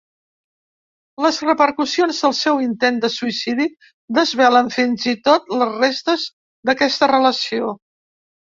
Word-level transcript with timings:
Les 1.25 1.35
repercussions 1.49 2.21
del 2.23 2.33
seu 2.37 2.63
intent 2.69 2.97
de 3.03 3.11
suïcidi 3.17 3.69
desvelen 4.21 4.73
fins 4.79 5.07
i 5.15 5.15
tot 5.31 5.55
les 5.61 5.77
restes 5.79 6.27
d'aquesta 6.71 7.13
relació. 7.17 7.75